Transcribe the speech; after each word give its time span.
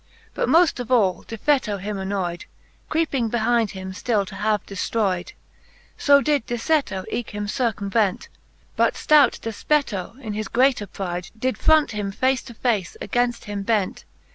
But 0.33 0.49
moft 0.49 0.79
of 0.79 0.89
all 0.91 1.25
Defetto 1.25 1.77
him 1.79 1.97
annoyde. 1.97 2.45
Creeping 2.89 3.29
behinde 3.29 3.69
him 3.69 3.91
ftill 3.91 4.25
to 4.25 4.33
have 4.35 4.65
deftroyde: 4.65 5.33
So 5.95 6.21
did 6.21 6.47
Decetto 6.47 7.05
eke 7.11 7.29
him 7.35 7.47
circumvent; 7.47 8.27
But 8.75 8.95
ftout 8.95 9.39
DefpettOy 9.41 10.19
in 10.21 10.33
his 10.33 10.47
greater 10.47 10.87
pryde. 10.87 11.29
Did 11.37 11.55
front 11.55 11.91
him 11.91 12.11
face 12.11 12.41
to 12.45 12.55
face 12.55 12.97
againft 12.99 13.43
him 13.43 13.61
bent. 13.61 14.03